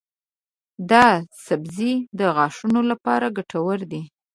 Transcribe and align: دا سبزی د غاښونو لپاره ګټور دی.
دا 0.91 1.07
سبزی 1.45 1.93
د 2.19 2.19
غاښونو 2.35 2.81
لپاره 2.91 3.25
ګټور 3.37 3.79
دی. 3.91 4.03